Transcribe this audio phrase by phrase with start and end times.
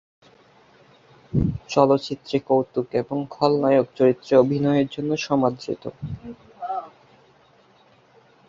[1.69, 5.83] চলচ্চিত্রে কৌতুক এবং খলনায়ক চরিত্রে অভিনয়ের জন্য সমাদৃত।